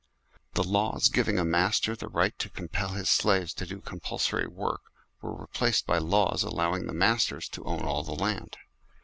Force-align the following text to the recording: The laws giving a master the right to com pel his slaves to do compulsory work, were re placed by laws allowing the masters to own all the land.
The 0.55 0.63
laws 0.63 1.09
giving 1.09 1.37
a 1.37 1.45
master 1.45 1.95
the 1.95 2.07
right 2.07 2.35
to 2.39 2.49
com 2.49 2.69
pel 2.69 2.93
his 2.93 3.07
slaves 3.07 3.53
to 3.53 3.67
do 3.67 3.79
compulsory 3.81 4.47
work, 4.47 4.81
were 5.21 5.35
re 5.41 5.45
placed 5.53 5.85
by 5.85 5.99
laws 5.99 6.41
allowing 6.41 6.87
the 6.87 6.91
masters 6.95 7.47
to 7.49 7.63
own 7.65 7.81
all 7.85 8.01
the 8.01 8.15
land. 8.15 8.57